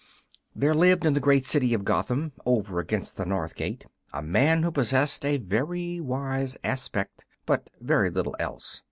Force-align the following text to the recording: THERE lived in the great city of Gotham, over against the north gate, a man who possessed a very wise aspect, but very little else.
THERE 0.55 0.73
lived 0.73 1.05
in 1.05 1.13
the 1.13 1.19
great 1.19 1.45
city 1.45 1.75
of 1.75 1.85
Gotham, 1.85 2.31
over 2.43 2.79
against 2.79 3.17
the 3.17 3.25
north 3.27 3.53
gate, 3.55 3.85
a 4.11 4.23
man 4.23 4.63
who 4.63 4.71
possessed 4.71 5.23
a 5.23 5.37
very 5.37 5.99
wise 6.01 6.57
aspect, 6.63 7.23
but 7.45 7.69
very 7.79 8.09
little 8.09 8.35
else. 8.39 8.79